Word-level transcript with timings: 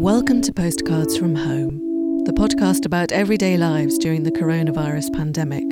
Welcome 0.00 0.40
to 0.42 0.52
Postcards 0.54 1.18
from 1.18 1.34
Home, 1.34 2.24
the 2.24 2.32
podcast 2.32 2.86
about 2.86 3.12
everyday 3.12 3.58
lives 3.58 3.98
during 3.98 4.22
the 4.22 4.32
coronavirus 4.32 5.14
pandemic. 5.14 5.64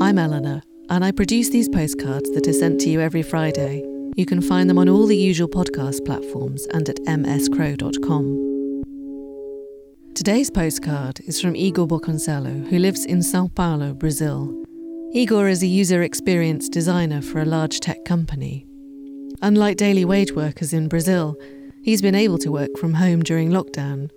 I'm 0.00 0.20
Eleanor, 0.20 0.62
and 0.88 1.04
I 1.04 1.10
produce 1.10 1.48
these 1.50 1.68
postcards 1.68 2.30
that 2.30 2.46
are 2.46 2.52
sent 2.52 2.80
to 2.82 2.90
you 2.90 3.00
every 3.00 3.24
Friday. 3.24 3.82
You 4.14 4.24
can 4.24 4.40
find 4.40 4.70
them 4.70 4.78
on 4.78 4.88
all 4.88 5.06
the 5.06 5.16
usual 5.16 5.48
podcast 5.48 6.04
platforms 6.04 6.64
and 6.66 6.88
at 6.88 6.98
mscrow.com. 6.98 8.84
Today's 10.14 10.50
postcard 10.52 11.18
is 11.26 11.40
from 11.40 11.56
Igor 11.56 11.88
Boconcello, 11.88 12.68
who 12.68 12.78
lives 12.78 13.04
in 13.04 13.20
Sao 13.20 13.48
Paulo, 13.48 13.94
Brazil. 13.94 14.54
Igor 15.12 15.48
is 15.48 15.64
a 15.64 15.66
user 15.66 16.02
experience 16.02 16.68
designer 16.68 17.20
for 17.20 17.40
a 17.40 17.46
large 17.46 17.80
tech 17.80 18.04
company. 18.04 18.64
Unlike 19.42 19.78
daily 19.78 20.04
wage 20.04 20.30
workers 20.30 20.72
in 20.72 20.86
Brazil, 20.86 21.36
He's 21.84 22.00
been 22.00 22.14
able 22.14 22.38
to 22.38 22.52
work 22.52 22.78
from 22.78 22.94
home 22.94 23.24
during 23.24 23.50
lockdown. 23.50 24.08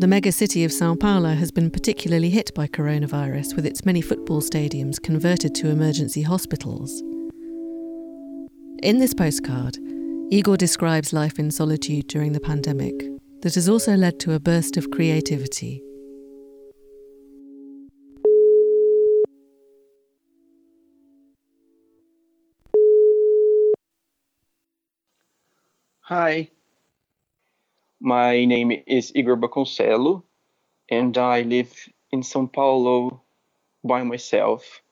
The 0.00 0.08
mega 0.08 0.32
city 0.32 0.64
of 0.64 0.72
Sao 0.72 0.96
Paulo 0.96 1.34
has 1.34 1.52
been 1.52 1.70
particularly 1.70 2.30
hit 2.30 2.52
by 2.52 2.66
coronavirus, 2.66 3.54
with 3.54 3.64
its 3.64 3.86
many 3.86 4.00
football 4.00 4.40
stadiums 4.42 5.00
converted 5.00 5.54
to 5.54 5.68
emergency 5.68 6.22
hospitals. 6.22 7.00
In 8.82 8.98
this 8.98 9.14
postcard, 9.14 9.78
Igor 10.32 10.56
describes 10.56 11.12
life 11.12 11.38
in 11.38 11.52
solitude 11.52 12.08
during 12.08 12.32
the 12.32 12.40
pandemic 12.40 12.94
that 13.42 13.54
has 13.54 13.68
also 13.68 13.94
led 13.94 14.18
to 14.20 14.32
a 14.32 14.40
burst 14.40 14.76
of 14.76 14.90
creativity. 14.90 15.84
Hi, 26.00 26.50
my 28.00 28.44
name 28.46 28.72
is 28.86 29.12
Igor 29.14 29.36
Baconcello, 29.36 30.22
and 30.90 31.16
I 31.18 31.42
live 31.42 31.72
in 32.10 32.22
São 32.22 32.50
Paulo 32.50 33.22
by 33.84 34.02
myself. 34.02 34.82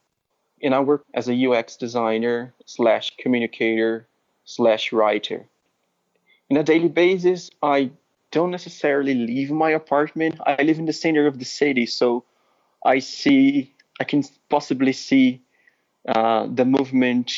And 0.63 0.75
I 0.75 0.81
work 0.81 1.05
as 1.15 1.29
a 1.29 1.47
UX 1.47 1.77
designer 1.77 2.55
slash 2.67 3.17
communicator 3.19 4.09
slash 4.45 4.93
writer. 4.93 5.47
In 6.51 6.57
a 6.57 6.63
daily 6.63 6.89
basis, 6.89 7.51
I 7.63 7.91
don't 8.31 8.51
necessarily 8.51 9.15
leave 9.15 9.51
my 9.51 9.71
apartment. 9.71 10.41
I 10.45 10.63
live 10.63 10.79
in 10.79 10.87
the 10.87 10.93
center 10.93 11.27
of 11.27 11.39
the 11.39 11.45
city, 11.45 11.87
so 11.87 12.25
I 12.85 12.99
see, 12.99 13.75
I 14.01 14.05
can 14.05 14.23
possibly 14.51 14.93
see 14.93 15.43
uh, 16.07 16.47
the 16.53 16.65
movement 16.65 17.33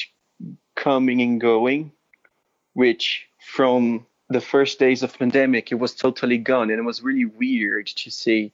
coming 0.74 1.20
and 1.20 1.40
going, 1.40 1.92
which 2.72 3.28
from 3.38 4.06
the 4.31 4.41
first 4.41 4.78
days 4.78 5.03
of 5.03 5.19
pandemic, 5.19 5.73
it 5.73 5.75
was 5.75 5.92
totally 5.92 6.39
gone, 6.39 6.70
and 6.70 6.78
it 6.78 6.84
was 6.84 7.03
really 7.03 7.25
weird 7.25 7.89
to 7.89 8.11
see 8.11 8.53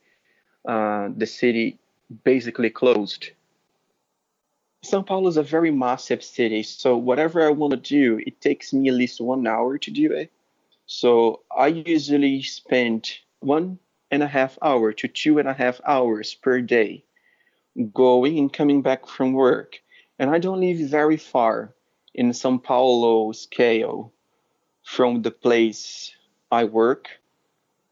uh, 0.67 1.09
the 1.15 1.27
city 1.27 1.77
basically 2.23 2.71
closed. 2.71 3.29
São 4.83 5.05
Paulo 5.05 5.27
is 5.27 5.37
a 5.37 5.43
very 5.43 5.69
massive 5.69 6.23
city, 6.23 6.63
so 6.63 6.97
whatever 6.97 7.45
I 7.45 7.51
want 7.51 7.71
to 7.71 7.77
do, 7.77 8.19
it 8.25 8.41
takes 8.41 8.73
me 8.73 8.89
at 8.89 8.95
least 8.95 9.21
one 9.21 9.45
hour 9.45 9.77
to 9.77 9.91
do 9.91 10.11
it. 10.11 10.31
So 10.87 11.41
I 11.55 11.67
usually 11.67 12.41
spend 12.41 13.11
one 13.39 13.77
and 14.09 14.23
a 14.23 14.27
half 14.27 14.57
hour 14.61 14.93
to 14.93 15.07
two 15.07 15.37
and 15.37 15.47
a 15.47 15.53
half 15.53 15.79
hours 15.85 16.33
per 16.33 16.61
day 16.61 17.03
going 17.93 18.39
and 18.39 18.51
coming 18.51 18.81
back 18.81 19.07
from 19.07 19.33
work. 19.33 19.79
And 20.17 20.29
I 20.31 20.39
don't 20.39 20.61
live 20.61 20.89
very 20.89 21.17
far 21.17 21.73
in 22.15 22.31
São 22.31 22.63
Paulo 22.63 23.31
scale 23.33 24.13
from 24.87 25.21
the 25.21 25.31
place 25.31 26.13
I 26.49 26.63
work. 26.63 27.09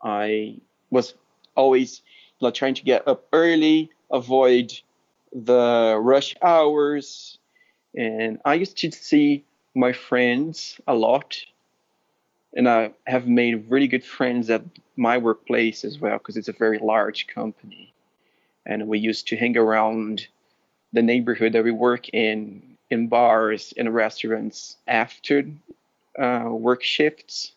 I 0.01 0.55
was 0.91 1.13
always 1.53 2.01
like, 2.39 2.53
trying 2.53 2.75
to 2.75 2.83
get 2.83 3.05
up 3.05 3.27
early, 3.33 3.89
avoid 4.09 4.71
the 5.33 5.99
rush 6.01 6.37
hours, 6.41 7.37
and 7.97 8.39
I 8.45 8.53
used 8.53 8.77
to 8.77 8.91
see 8.91 9.43
my 9.75 9.91
friends 9.91 10.79
a 10.87 10.95
lot. 10.95 11.35
And 12.55 12.69
I 12.69 12.93
have 13.05 13.27
made 13.27 13.69
really 13.69 13.89
good 13.89 14.05
friends 14.05 14.49
at 14.49 14.63
my 14.95 15.17
workplace 15.17 15.83
as 15.83 15.99
well 15.99 16.17
because 16.17 16.37
it's 16.37 16.47
a 16.47 16.53
very 16.53 16.79
large 16.79 17.27
company. 17.27 17.93
And 18.65 18.87
we 18.87 18.99
used 18.99 19.27
to 19.27 19.35
hang 19.35 19.57
around 19.57 20.27
the 20.93 21.01
neighborhood 21.01 21.51
that 21.53 21.65
we 21.65 21.71
work 21.71 22.07
in, 22.13 22.77
in 22.89 23.09
bars 23.09 23.73
and 23.75 23.93
restaurants 23.93 24.77
after 24.87 25.43
uh, 26.19 26.49
work 26.49 26.83
shifts. 26.83 27.51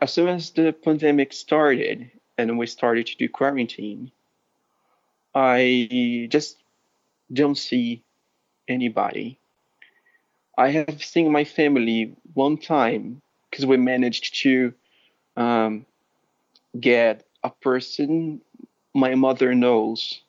As 0.00 0.12
soon 0.12 0.28
as 0.28 0.50
the 0.50 0.72
pandemic 0.72 1.32
started 1.32 2.10
and 2.36 2.58
we 2.58 2.66
started 2.66 3.06
to 3.06 3.16
do 3.16 3.28
quarantine, 3.28 4.12
I 5.34 6.28
just 6.30 6.56
don't 7.32 7.58
see 7.58 8.02
anybody. 8.68 9.38
I 10.56 10.70
have 10.70 11.02
seen 11.02 11.30
my 11.30 11.44
family 11.44 12.16
one 12.34 12.58
time 12.58 13.22
because 13.50 13.66
we 13.66 13.76
managed 13.76 14.42
to 14.42 14.72
um, 15.36 15.86
get 16.78 17.24
a 17.44 17.50
person 17.50 18.40
my 18.94 19.14
mother 19.14 19.54
knows 19.54 20.20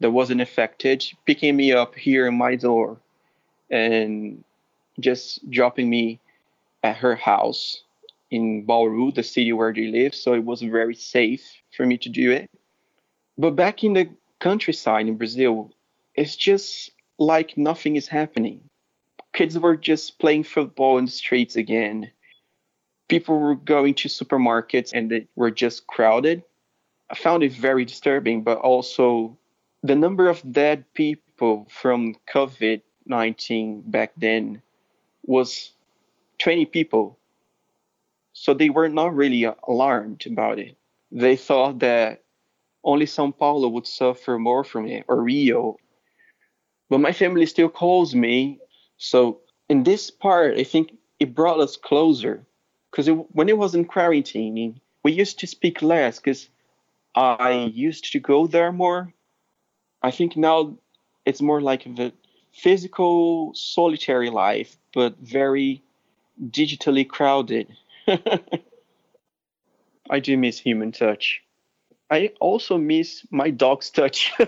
that 0.00 0.10
wasn't 0.10 0.40
affected 0.40 1.04
picking 1.26 1.56
me 1.56 1.72
up 1.72 1.94
here 1.94 2.26
in 2.26 2.36
my 2.36 2.56
door 2.56 2.98
and 3.70 4.42
just 5.00 5.48
dropping 5.50 5.90
me 5.90 6.18
at 6.88 6.96
her 6.96 7.14
house 7.14 7.82
in 8.30 8.64
Bauru, 8.64 9.12
the 9.12 9.22
city 9.22 9.52
where 9.52 9.72
they 9.72 9.88
live, 9.88 10.14
so 10.14 10.32
it 10.32 10.44
was 10.44 10.62
very 10.62 10.94
safe 10.94 11.44
for 11.76 11.84
me 11.84 11.98
to 11.98 12.08
do 12.08 12.32
it. 12.32 12.50
But 13.36 13.56
back 13.56 13.84
in 13.84 13.92
the 13.92 14.08
countryside 14.40 15.06
in 15.06 15.16
Brazil, 15.16 15.70
it's 16.14 16.36
just 16.36 16.90
like 17.18 17.58
nothing 17.58 17.96
is 17.96 18.08
happening. 18.08 18.60
Kids 19.32 19.58
were 19.58 19.76
just 19.76 20.18
playing 20.18 20.44
football 20.44 20.98
in 20.98 21.04
the 21.04 21.10
streets 21.10 21.56
again. 21.56 22.10
People 23.08 23.38
were 23.38 23.54
going 23.54 23.94
to 23.94 24.08
supermarkets 24.08 24.92
and 24.92 25.10
they 25.10 25.26
were 25.36 25.50
just 25.50 25.86
crowded. 25.86 26.42
I 27.10 27.14
found 27.14 27.42
it 27.42 27.52
very 27.52 27.84
disturbing, 27.84 28.42
but 28.42 28.58
also 28.58 29.38
the 29.82 29.94
number 29.94 30.28
of 30.28 30.42
dead 30.52 30.84
people 30.94 31.66
from 31.70 32.16
COVID 32.32 32.82
19 33.06 33.82
back 33.86 34.12
then 34.16 34.60
was 35.24 35.72
20 36.38 36.66
people. 36.66 37.18
So 38.32 38.54
they 38.54 38.70
were 38.70 38.88
not 38.88 39.14
really 39.14 39.44
alarmed 39.66 40.24
about 40.26 40.58
it. 40.58 40.76
They 41.10 41.36
thought 41.36 41.80
that 41.80 42.22
only 42.84 43.06
Sao 43.06 43.30
Paulo 43.30 43.68
would 43.68 43.86
suffer 43.86 44.38
more 44.38 44.64
from 44.64 44.86
it, 44.86 45.04
or 45.08 45.22
Rio. 45.22 45.76
But 46.88 47.00
my 47.00 47.12
family 47.12 47.46
still 47.46 47.68
calls 47.68 48.14
me. 48.14 48.60
So 48.96 49.40
in 49.68 49.82
this 49.82 50.10
part, 50.10 50.56
I 50.56 50.64
think 50.64 50.92
it 51.18 51.34
brought 51.34 51.60
us 51.60 51.76
closer. 51.76 52.46
Because 52.90 53.08
when 53.32 53.48
it 53.48 53.58
was 53.58 53.74
in 53.74 53.84
quarantine, 53.84 54.80
we 55.02 55.12
used 55.12 55.38
to 55.40 55.46
speak 55.46 55.82
less 55.82 56.18
because 56.18 56.48
I 57.14 57.70
used 57.74 58.12
to 58.12 58.20
go 58.20 58.46
there 58.46 58.72
more. 58.72 59.12
I 60.02 60.10
think 60.10 60.36
now 60.36 60.76
it's 61.26 61.42
more 61.42 61.60
like 61.60 61.84
the 61.84 62.12
physical 62.52 63.52
solitary 63.54 64.30
life, 64.30 64.78
but 64.94 65.18
very 65.18 65.82
digitally 66.42 67.08
crowded. 67.08 67.68
I 70.10 70.20
do 70.20 70.36
miss 70.36 70.58
human 70.58 70.92
touch. 70.92 71.42
I 72.10 72.32
also 72.40 72.78
miss 72.78 73.26
my 73.30 73.50
dog's 73.50 73.90
touch. 73.90 74.32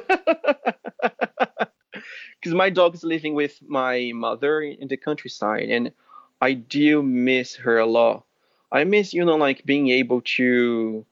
Because 2.41 2.55
my 2.55 2.71
dog 2.71 2.95
is 2.95 3.05
living 3.05 3.35
with 3.35 3.61
my 3.69 4.13
mother 4.15 4.63
in 4.63 4.89
the 4.89 4.97
countryside, 4.97 5.69
and 5.69 5.93
I 6.41 6.55
do 6.55 7.03
miss 7.03 7.57
her 7.57 7.79
a 7.79 7.85
lot. 7.85 8.25
I 8.73 8.85
miss, 8.85 9.13
you 9.13 9.27
know, 9.27 9.37
like 9.37 9.67
being 9.67 9.91
able 9.91 10.23
to 10.37 11.05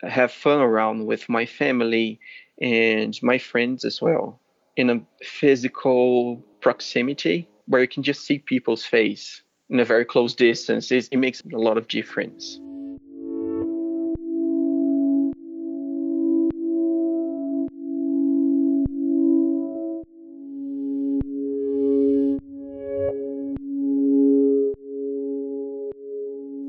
have 0.00 0.32
fun 0.32 0.60
around 0.60 1.04
with 1.04 1.28
my 1.28 1.44
family 1.44 2.20
and 2.60 3.18
my 3.22 3.36
friends 3.36 3.84
as 3.84 4.00
well 4.00 4.40
in 4.76 4.88
a 4.88 5.00
physical 5.22 6.36
proximity 6.60 7.48
where 7.66 7.82
you 7.82 7.88
can 7.88 8.02
just 8.02 8.24
see 8.24 8.38
people's 8.38 8.84
face 8.84 9.42
in 9.70 9.80
a 9.80 9.84
very 9.84 10.04
close 10.04 10.34
distance, 10.34 10.90
it, 10.90 11.08
it 11.12 11.18
makes 11.18 11.42
a 11.52 11.58
lot 11.58 11.76
of 11.76 11.88
difference. 11.88 12.60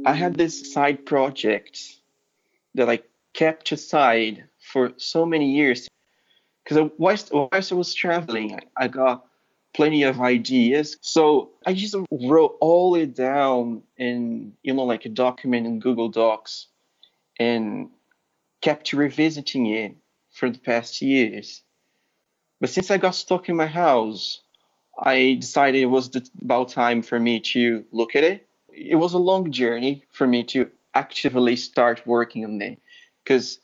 I 0.05 0.13
had 0.13 0.35
this 0.35 0.73
side 0.73 1.05
project 1.05 1.79
that 2.73 2.89
I 2.89 2.99
kept 3.33 3.71
aside 3.71 4.45
for 4.59 4.91
so 4.97 5.25
many 5.25 5.51
years 5.51 5.87
because 6.63 6.89
whilst, 6.97 7.31
whilst 7.31 7.71
I 7.71 7.75
was 7.75 7.93
traveling, 7.93 8.59
I 8.75 8.87
got 8.87 9.28
plenty 9.79 10.03
of 10.03 10.19
ideas. 10.19 10.97
So 10.99 11.51
I 11.65 11.73
just 11.73 11.95
wrote 12.11 12.57
all 12.59 12.95
it 12.95 13.15
down 13.15 13.83
in, 13.95 14.51
you 14.61 14.73
know, 14.73 14.83
like 14.83 15.05
a 15.05 15.09
document 15.09 15.65
in 15.65 15.79
Google 15.79 16.09
Docs 16.09 16.67
and 17.39 17.89
kept 18.59 18.91
revisiting 18.91 19.67
it 19.67 19.95
for 20.31 20.49
the 20.49 20.59
past 20.59 21.01
years. 21.01 21.61
But 22.59 22.71
since 22.71 22.91
I 22.91 22.97
got 22.97 23.15
stuck 23.15 23.47
in 23.47 23.55
my 23.55 23.67
house, 23.67 24.41
I 25.01 25.37
decided 25.39 25.81
it 25.81 25.85
was 25.85 26.11
about 26.41 26.67
time 26.67 27.01
for 27.01 27.17
me 27.17 27.39
to 27.53 27.85
look 27.93 28.17
at 28.17 28.25
it. 28.25 28.49
It 28.67 28.95
was 28.95 29.13
a 29.13 29.17
long 29.17 29.49
journey 29.53 30.03
for 30.11 30.27
me 30.27 30.43
to 30.55 30.69
actively 30.93 31.55
start 31.55 32.05
working 32.05 32.43
on 32.43 32.61
it 32.61 32.81
because 33.23 33.59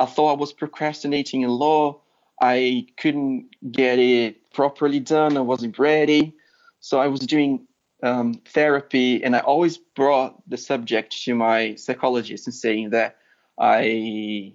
I 0.00 0.06
thought 0.06 0.32
I 0.32 0.40
was 0.40 0.54
procrastinating 0.54 1.42
in 1.42 1.50
law. 1.50 2.00
I 2.40 2.86
couldn't 2.96 3.50
get 3.70 3.98
it 3.98 4.47
properly 4.52 5.00
done. 5.00 5.36
I 5.36 5.40
wasn't 5.40 5.78
ready. 5.78 6.34
So 6.80 7.00
I 7.00 7.08
was 7.08 7.20
doing 7.20 7.66
um, 8.02 8.34
therapy, 8.46 9.24
and 9.24 9.34
I 9.34 9.40
always 9.40 9.78
brought 9.78 10.48
the 10.48 10.56
subject 10.56 11.24
to 11.24 11.34
my 11.34 11.74
psychologist 11.74 12.46
and 12.46 12.54
saying 12.54 12.90
that 12.90 13.16
I 13.58 14.54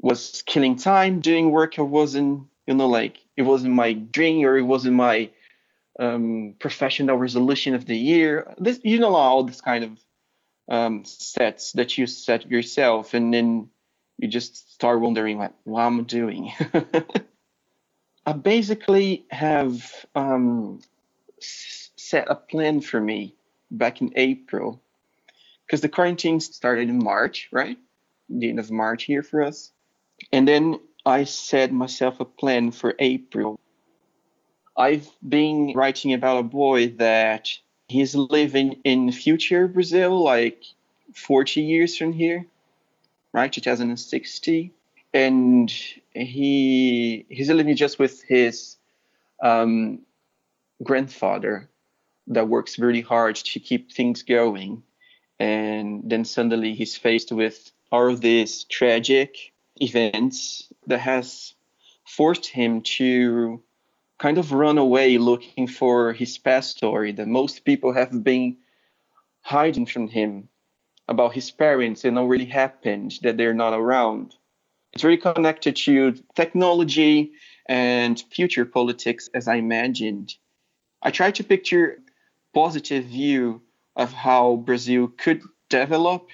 was 0.00 0.42
killing 0.46 0.76
time 0.76 1.20
doing 1.20 1.50
work 1.50 1.78
I 1.78 1.82
wasn't, 1.82 2.46
you 2.66 2.74
know, 2.74 2.88
like 2.88 3.18
it 3.36 3.42
wasn't 3.42 3.74
my 3.74 3.92
dream 3.92 4.44
or 4.44 4.56
it 4.56 4.62
wasn't 4.62 4.96
my 4.96 5.30
um, 5.98 6.54
professional 6.58 7.16
resolution 7.16 7.74
of 7.74 7.84
the 7.84 7.96
year. 7.96 8.54
This, 8.58 8.80
you 8.82 8.98
know, 8.98 9.14
all 9.14 9.44
this 9.44 9.60
kind 9.60 9.84
of 9.84 9.98
um, 10.68 11.04
sets 11.04 11.72
that 11.72 11.98
you 11.98 12.06
set 12.06 12.50
yourself, 12.50 13.14
and 13.14 13.32
then 13.32 13.68
you 14.18 14.28
just 14.28 14.72
start 14.72 15.00
wondering, 15.00 15.38
like, 15.38 15.52
what 15.64 15.82
am 15.82 16.00
I 16.00 16.02
doing? 16.02 16.52
I 18.26 18.32
basically 18.32 19.24
have 19.30 20.06
um, 20.14 20.80
set 21.40 22.30
a 22.30 22.34
plan 22.34 22.80
for 22.80 23.00
me 23.00 23.34
back 23.70 24.00
in 24.00 24.12
April 24.16 24.80
because 25.66 25.80
the 25.80 25.88
quarantine 25.88 26.40
started 26.40 26.88
in 26.88 27.02
March, 27.02 27.48
right? 27.52 27.78
The 28.28 28.48
end 28.48 28.58
of 28.58 28.70
March 28.70 29.04
here 29.04 29.22
for 29.22 29.42
us. 29.42 29.70
And 30.32 30.46
then 30.46 30.80
I 31.06 31.24
set 31.24 31.72
myself 31.72 32.20
a 32.20 32.24
plan 32.24 32.72
for 32.72 32.94
April. 32.98 33.58
I've 34.76 35.08
been 35.26 35.72
writing 35.74 36.12
about 36.12 36.38
a 36.38 36.42
boy 36.42 36.88
that 36.98 37.48
he's 37.88 38.14
living 38.14 38.80
in 38.84 39.12
future 39.12 39.66
Brazil, 39.66 40.22
like 40.22 40.64
40 41.14 41.62
years 41.62 41.96
from 41.96 42.12
here, 42.12 42.46
right? 43.32 43.52
2060. 43.52 44.72
And 45.12 45.70
he 46.14 47.26
he's 47.28 47.50
living 47.50 47.74
just 47.76 47.98
with 47.98 48.22
his 48.22 48.76
um, 49.42 50.00
grandfather 50.82 51.68
that 52.28 52.48
works 52.48 52.78
really 52.78 53.00
hard 53.00 53.36
to 53.36 53.60
keep 53.60 53.92
things 53.92 54.22
going. 54.22 54.82
And 55.38 56.02
then 56.04 56.24
suddenly 56.24 56.74
he's 56.74 56.96
faced 56.96 57.32
with 57.32 57.72
all 57.90 58.08
of 58.08 58.20
these 58.20 58.64
tragic 58.64 59.52
events 59.76 60.72
that 60.86 61.00
has 61.00 61.54
forced 62.06 62.46
him 62.46 62.82
to 62.82 63.62
kind 64.18 64.38
of 64.38 64.52
run 64.52 64.78
away 64.78 65.16
looking 65.16 65.66
for 65.66 66.12
his 66.12 66.36
past 66.38 66.76
story 66.76 67.12
that 67.12 67.26
most 67.26 67.64
people 67.64 67.92
have 67.92 68.22
been 68.22 68.56
hiding 69.40 69.86
from 69.86 70.08
him 70.08 70.48
about 71.08 71.32
his 71.32 71.50
parents 71.50 72.04
and 72.04 72.16
what 72.16 72.22
really 72.24 72.44
happened 72.44 73.18
that 73.22 73.36
they're 73.36 73.54
not 73.54 73.72
around. 73.72 74.36
It's 74.92 75.02
very 75.02 75.18
connected 75.18 75.76
to 75.76 76.14
technology 76.34 77.32
and 77.66 78.22
future 78.32 78.64
politics 78.64 79.28
as 79.34 79.46
I 79.46 79.56
imagined. 79.56 80.34
I 81.02 81.10
try 81.10 81.30
to 81.30 81.44
picture 81.44 81.98
positive 82.52 83.04
view 83.04 83.62
of 83.96 84.12
how 84.12 84.56
Brazil 84.56 85.08
could 85.08 85.42
develop 85.68 86.28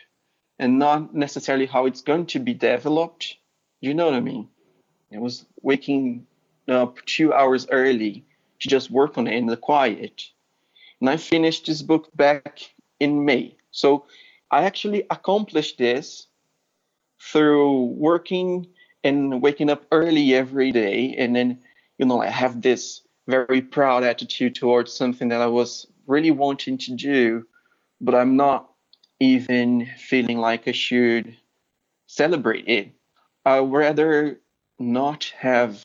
and 0.58 0.78
not 0.78 1.14
necessarily 1.14 1.66
how 1.66 1.86
it's 1.86 2.00
going 2.00 2.26
to 2.26 2.38
be 2.38 2.54
developed. 2.54 3.36
You 3.80 3.92
know 3.92 4.06
what 4.06 4.14
I 4.14 4.20
mean? 4.20 4.48
I 5.12 5.18
was 5.18 5.44
waking 5.62 6.26
up 6.68 7.04
two 7.04 7.32
hours 7.32 7.66
early 7.70 8.24
to 8.60 8.68
just 8.68 8.90
work 8.90 9.18
on 9.18 9.26
it 9.26 9.34
in 9.34 9.46
the 9.46 9.56
quiet. 9.56 10.24
And 11.00 11.10
I 11.10 11.18
finished 11.18 11.66
this 11.66 11.82
book 11.82 12.08
back 12.16 12.60
in 12.98 13.24
May. 13.24 13.56
So 13.70 14.06
I 14.50 14.64
actually 14.64 15.04
accomplished 15.10 15.76
this 15.76 16.26
through 17.20 17.84
working 17.96 18.66
and 19.04 19.42
waking 19.42 19.70
up 19.70 19.84
early 19.92 20.34
every 20.34 20.72
day. 20.72 21.14
And 21.18 21.34
then, 21.34 21.60
you 21.98 22.06
know, 22.06 22.20
I 22.20 22.28
have 22.28 22.62
this 22.62 23.02
very 23.26 23.62
proud 23.62 24.04
attitude 24.04 24.54
towards 24.54 24.92
something 24.92 25.28
that 25.28 25.40
I 25.40 25.46
was 25.46 25.86
really 26.06 26.30
wanting 26.30 26.78
to 26.78 26.94
do, 26.94 27.46
but 28.00 28.14
I'm 28.14 28.36
not 28.36 28.70
even 29.20 29.88
feeling 29.98 30.38
like 30.38 30.68
I 30.68 30.72
should 30.72 31.36
celebrate 32.06 32.68
it. 32.68 32.92
I 33.44 33.60
would 33.60 33.76
rather 33.76 34.40
not 34.78 35.32
have 35.38 35.82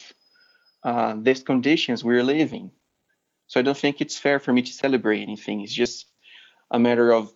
uh, 0.83 1.15
these 1.19 1.43
conditions 1.43 2.03
we're 2.03 2.23
living. 2.23 2.71
So 3.47 3.59
I 3.59 3.63
don't 3.63 3.77
think 3.77 4.01
it's 4.01 4.17
fair 4.17 4.39
for 4.39 4.53
me 4.53 4.61
to 4.61 4.71
celebrate 4.71 5.21
anything. 5.21 5.61
It's 5.61 5.73
just 5.73 6.07
a 6.71 6.79
matter 6.79 7.11
of 7.11 7.31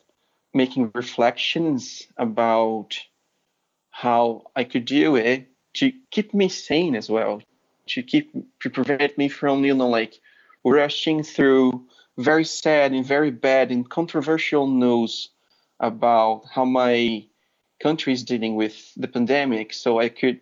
making 0.53 0.91
reflections 0.94 2.07
about 2.18 2.98
how 3.95 4.44
I 4.53 4.65
could 4.65 4.83
do 4.83 5.15
it 5.15 5.47
to 5.75 5.94
keep 6.12 6.33
me 6.33 6.50
sane 6.50 6.97
as 6.97 7.09
well, 7.09 7.42
to 7.88 8.03
keep 8.03 8.30
to 8.59 8.69
prevent 8.69 9.18
me 9.18 9.30
from 9.30 9.63
you 9.63 9.74
know 9.74 9.88
like 9.88 10.19
rushing 10.65 11.24
through 11.24 11.86
very 12.18 12.44
sad 12.44 12.92
and 12.92 13.06
very 13.06 13.31
bad 13.31 13.71
and 13.71 13.89
controversial 13.89 14.68
news 14.68 15.30
about 15.80 16.44
how 16.51 16.65
my 16.65 17.25
country 17.81 18.12
is 18.12 18.25
dealing 18.25 18.56
with 18.57 18.75
the 18.97 19.07
pandemic 19.07 19.71
so 19.71 19.98
I 19.98 20.09
could 20.09 20.41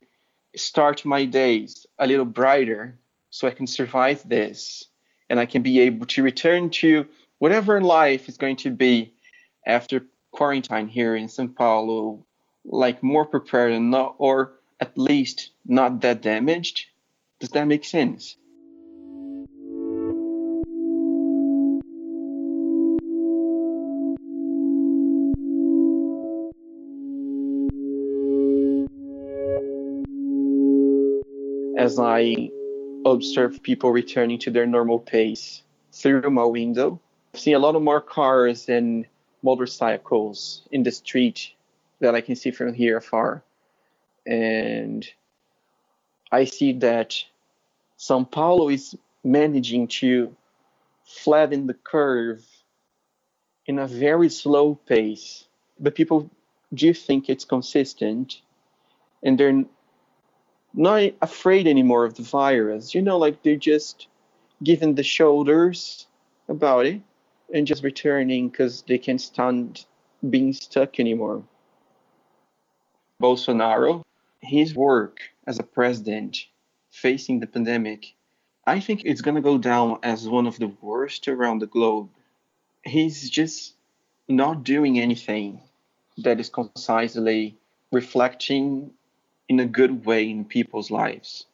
start 0.56 1.06
my 1.06 1.26
days 1.26 1.86
a 2.00 2.08
little 2.08 2.26
brighter 2.26 2.98
so 3.30 3.48
I 3.48 3.52
can 3.52 3.68
survive 3.68 4.28
this 4.28 4.86
and 5.30 5.40
I 5.40 5.46
can 5.46 5.62
be 5.62 5.82
able 5.82 6.08
to 6.08 6.24
return 6.24 6.72
to 6.82 7.06
whatever 7.38 7.82
life 7.82 8.30
is 8.30 8.38
going 8.38 8.58
to 8.66 8.72
be 8.72 9.14
after 9.66 10.06
quarantine 10.32 10.88
here 10.88 11.16
in 11.16 11.28
Sao 11.30 11.48
Paulo 11.48 12.26
like 12.66 13.04
more 13.04 13.26
prepared 13.26 13.72
and 13.74 13.92
not 13.92 14.16
or 14.18 14.54
at 14.80 14.98
least 14.98 15.52
not 15.66 16.02
that 16.02 16.22
damaged. 16.22 16.88
Does 17.40 17.50
that 17.50 17.68
make 17.68 17.86
sense? 17.86 18.38
as 31.84 32.00
I 32.00 32.50
observe 33.06 33.62
people 33.62 33.92
returning 33.92 34.40
to 34.40 34.52
their 34.52 34.66
normal 34.66 35.00
pace 35.00 35.64
through 35.92 36.30
my 36.30 36.46
window. 36.46 37.02
I 37.34 37.38
see 37.38 37.52
a 37.52 37.60
lot 37.60 37.76
of 37.76 37.82
more 37.82 38.00
cars 38.00 38.70
and 38.70 39.06
motorcycles 39.42 40.62
in 40.72 40.84
the 40.84 40.92
street 40.92 41.52
that 42.04 42.16
I 42.16 42.22
can 42.22 42.36
see 42.36 42.52
from 42.52 42.74
here 42.74 42.98
afar. 42.98 43.44
And 44.26 45.08
I 46.32 46.46
see 46.46 46.74
that 46.80 47.16
Sao 47.98 48.24
Paulo 48.26 48.70
is 48.70 48.96
managing 49.24 49.88
to 49.88 50.36
flatten 51.06 51.68
the 51.68 51.74
curve 51.74 52.46
in 53.66 53.80
a 53.80 53.88
very 53.88 54.30
slow 54.30 54.76
pace. 54.76 55.46
But 55.80 55.96
people 55.96 56.30
do 56.74 56.94
think 56.94 57.30
it's 57.30 57.46
consistent 57.46 58.42
and 59.24 59.40
they're 59.40 59.64
not 60.74 61.04
afraid 61.22 61.68
anymore 61.68 62.04
of 62.04 62.16
the 62.16 62.24
virus. 62.24 62.94
You 62.94 63.02
know, 63.02 63.18
like 63.18 63.44
they're 63.44 63.56
just 63.56 64.08
giving 64.62 64.96
the 64.96 65.04
shoulders 65.04 66.08
about 66.50 66.86
it 66.86 67.02
and 67.54 67.66
just 67.66 67.84
returning 67.84 68.50
because 68.50 68.84
they 68.88 68.98
can't 68.98 69.22
stand 69.22 69.86
being 70.30 70.52
stuck 70.52 71.00
anymore. 71.00 71.44
Bolsonaro, 73.22 74.04
his 74.42 74.76
work 74.76 75.20
as 75.48 75.60
a 75.60 75.64
president 75.64 76.46
facing 76.92 77.40
the 77.40 77.48
pandemic, 77.48 78.14
I 78.66 78.80
think 78.80 79.02
it's 79.04 79.22
going 79.22 79.36
to 79.36 79.42
go 79.42 79.58
down 79.58 80.00
as 80.04 80.28
one 80.28 80.48
of 80.48 80.58
the 80.58 80.72
worst 80.82 81.28
around 81.28 81.60
the 81.60 81.68
globe. 81.68 82.10
He's 82.84 83.30
just 83.30 83.74
not 84.28 84.64
doing 84.64 85.00
anything 85.00 85.62
that 86.18 86.40
is 86.40 86.50
concisely 86.50 87.58
reflecting 87.92 88.92
in 89.50 89.60
a 89.60 89.66
good 89.66 90.06
way 90.06 90.30
in 90.30 90.46
people's 90.46 90.90
lives. 90.92 91.46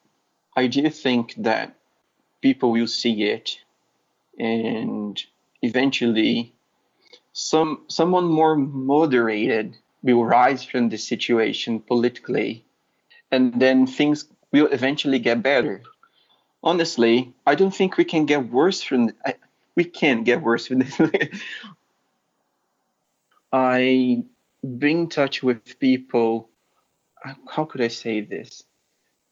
I 0.55 0.67
do 0.67 0.89
think 0.89 1.35
that 1.37 1.75
people 2.41 2.71
will 2.71 2.87
see 2.87 3.23
it 3.23 3.59
and 4.37 5.21
eventually 5.61 6.53
some 7.33 7.81
someone 7.87 8.25
more 8.25 8.55
moderated 8.55 9.77
will 10.03 10.23
rise 10.23 10.63
from 10.63 10.89
the 10.89 10.97
situation 10.97 11.79
politically 11.79 12.65
and 13.31 13.59
then 13.59 13.85
things 13.85 14.25
will 14.51 14.67
eventually 14.67 15.19
get 15.19 15.43
better 15.43 15.81
honestly 16.63 17.33
i 17.45 17.55
don't 17.55 17.75
think 17.75 17.97
we 17.97 18.05
can 18.05 18.25
get 18.25 18.49
worse 18.49 18.81
from 18.81 19.11
I, 19.25 19.35
we 19.75 19.83
can 19.83 20.23
get 20.23 20.41
worse 20.41 20.67
from 20.67 20.79
this 20.79 20.99
i 23.53 24.23
in 24.63 25.09
touch 25.09 25.41
with 25.41 25.79
people 25.79 26.49
uh, 27.23 27.33
how 27.49 27.65
could 27.65 27.81
I 27.81 27.89
say 27.89 28.21
this? 28.21 28.63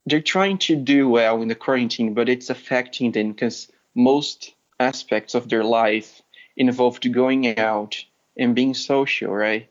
They're 0.05 0.21
trying 0.21 0.57
to 0.59 0.75
do 0.75 1.09
well 1.09 1.41
in 1.41 1.47
the 1.47 1.55
quarantine, 1.55 2.13
but 2.13 2.29
it's 2.29 2.49
affecting 2.49 3.11
them 3.11 3.31
because 3.31 3.71
most 3.95 4.53
aspects 4.79 5.35
of 5.35 5.49
their 5.49 5.63
life 5.63 6.21
involved 6.55 7.11
going 7.11 7.59
out 7.59 8.03
and 8.37 8.55
being 8.55 8.73
social, 8.73 9.33
right? 9.33 9.69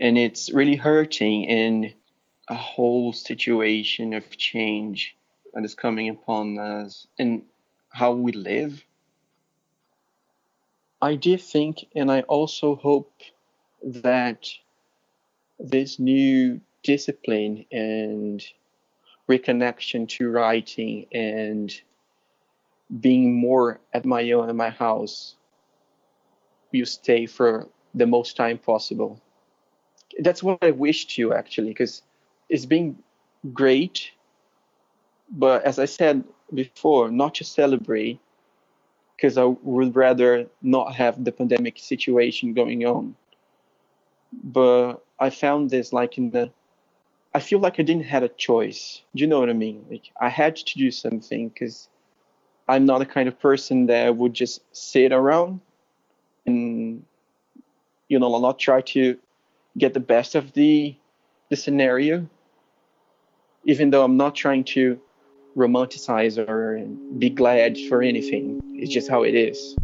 And 0.00 0.18
it's 0.18 0.52
really 0.52 0.76
hurting 0.76 1.44
in 1.44 1.94
a 2.48 2.54
whole 2.54 3.12
situation 3.12 4.12
of 4.14 4.28
change 4.36 5.16
that 5.52 5.64
is 5.64 5.74
coming 5.74 6.08
upon 6.08 6.58
us 6.58 7.06
and 7.18 7.42
how 7.90 8.12
we 8.12 8.32
live. 8.32 8.84
I 11.00 11.14
do 11.14 11.36
think, 11.36 11.86
and 11.94 12.10
I 12.10 12.22
also 12.22 12.74
hope 12.74 13.12
that 13.82 14.48
this 15.58 15.98
new 15.98 16.60
discipline 16.82 17.66
and 17.70 18.44
reconnection 19.28 20.08
to 20.08 20.30
writing 20.30 21.06
and 21.12 21.72
being 23.00 23.34
more 23.34 23.80
at 23.92 24.04
my 24.04 24.30
own 24.32 24.50
in 24.50 24.56
my 24.56 24.70
house 24.70 25.36
will 26.72 26.86
stay 26.86 27.26
for 27.26 27.68
the 27.94 28.06
most 28.06 28.36
time 28.36 28.58
possible. 28.58 29.20
That's 30.18 30.42
what 30.42 30.58
I 30.62 30.70
wish 30.70 31.06
to 31.16 31.34
actually, 31.34 31.68
because 31.68 32.02
it's 32.48 32.66
been 32.66 32.98
great. 33.52 34.10
But 35.30 35.64
as 35.64 35.78
I 35.78 35.86
said 35.86 36.24
before, 36.52 37.10
not 37.10 37.34
to 37.36 37.44
celebrate, 37.44 38.20
because 39.16 39.38
I 39.38 39.44
would 39.44 39.94
rather 39.96 40.46
not 40.62 40.94
have 40.94 41.22
the 41.24 41.32
pandemic 41.32 41.78
situation 41.78 42.52
going 42.54 42.84
on. 42.84 43.16
But 44.32 45.04
I 45.18 45.30
found 45.30 45.70
this 45.70 45.92
like 45.92 46.18
in 46.18 46.30
the 46.30 46.50
I 47.36 47.40
feel 47.40 47.58
like 47.58 47.80
I 47.80 47.82
didn't 47.82 48.04
have 48.04 48.22
a 48.22 48.28
choice. 48.28 49.02
Do 49.14 49.22
you 49.22 49.26
know 49.26 49.40
what 49.40 49.50
I 49.50 49.54
mean? 49.54 49.84
Like 49.90 50.10
I 50.20 50.28
had 50.28 50.54
to 50.56 50.78
do 50.78 50.90
something 50.90 51.48
because 51.48 51.88
I'm 52.68 52.86
not 52.86 52.98
the 52.98 53.06
kind 53.06 53.28
of 53.28 53.38
person 53.40 53.86
that 53.86 54.16
would 54.16 54.34
just 54.34 54.60
sit 54.72 55.12
around 55.12 55.60
and 56.46 57.04
you 58.08 58.18
know 58.18 58.38
not 58.38 58.58
try 58.58 58.80
to 58.82 59.18
get 59.78 59.94
the 59.94 60.00
best 60.00 60.34
of 60.34 60.52
the 60.52 60.96
the 61.50 61.56
scenario. 61.56 62.28
Even 63.64 63.90
though 63.90 64.04
I'm 64.04 64.16
not 64.16 64.34
trying 64.34 64.64
to 64.64 65.00
romanticize 65.56 66.36
or 66.36 66.84
be 67.18 67.30
glad 67.30 67.78
for 67.88 68.02
anything. 68.02 68.60
It's 68.74 68.92
just 68.92 69.08
how 69.08 69.22
it 69.22 69.34
is. 69.34 69.76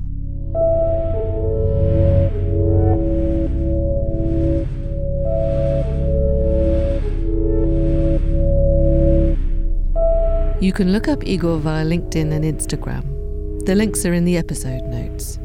You 10.60 10.72
can 10.74 10.92
look 10.92 11.08
up 11.08 11.24
Igor 11.24 11.58
via 11.58 11.84
LinkedIn 11.84 12.32
and 12.32 12.44
Instagram. 12.44 13.64
The 13.64 13.74
links 13.74 14.04
are 14.04 14.12
in 14.12 14.24
the 14.24 14.36
episode 14.36 14.84
notes. 14.84 15.38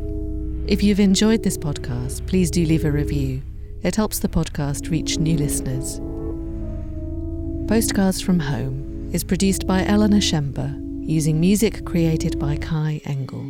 If 0.68 0.84
you've 0.84 1.00
enjoyed 1.00 1.42
this 1.42 1.58
podcast, 1.58 2.28
please 2.28 2.52
do 2.52 2.66
leave 2.66 2.84
a 2.84 2.92
review. 2.92 3.42
It 3.86 3.96
helps 3.96 4.18
the 4.18 4.28
podcast 4.28 4.90
reach 4.90 5.20
new 5.20 5.38
listeners. 5.38 6.00
Postcards 7.70 8.20
from 8.20 8.40
Home 8.40 9.12
is 9.14 9.24
produced 9.24 9.68
by 9.68 9.86
Eleanor 9.86 10.22
Schember 10.22 10.76
using 11.02 11.40
music 11.40 11.86
created 11.86 12.40
by 12.40 12.58
Kai 12.58 13.00
Engel. 13.06 13.46